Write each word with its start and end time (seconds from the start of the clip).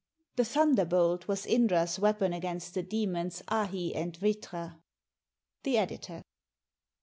The 0.35 0.45
thunderbolt 0.45 1.27
was 1.27 1.45
Indra's 1.45 1.99
weapon 1.99 2.33
against 2.33 2.73
the 2.73 2.81
demons 2.81 3.43
Ahi 3.49 3.93
and 3.93 4.13
Vritra. 4.17 4.79
The 5.61 5.77
Editor. 5.77 6.23